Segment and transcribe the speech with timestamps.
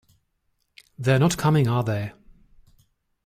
[0.97, 2.13] They're not coming, are they?